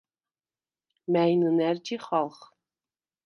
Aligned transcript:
მა̈ჲ 1.11 1.33
ნჷნა̈რ 1.39 1.77
ჯიხალხ? 1.85 2.37